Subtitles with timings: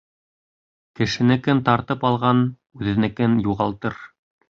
[1.01, 2.43] Кешенекен тартып алған
[2.81, 4.05] үҙенекен юғалтыр.